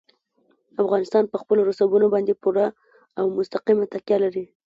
افغانستان 0.83 1.23
په 1.29 1.37
خپلو 1.41 1.61
رسوبونو 1.69 2.07
باندې 2.13 2.39
پوره 2.41 2.67
او 3.19 3.25
مستقیمه 3.37 3.85
تکیه 3.93 4.17
لري. 4.23 4.45